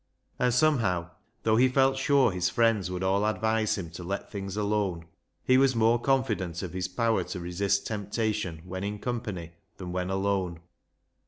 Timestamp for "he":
1.57-1.67, 5.43-5.59